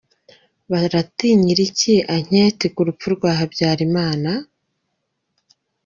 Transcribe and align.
Baratinyira 0.71 1.61
iki 1.69 1.93
Anketi 2.15 2.65
ku 2.73 2.81
rupfu 2.87 3.07
rwa 3.15 3.31
Habyarimana! 3.39 4.31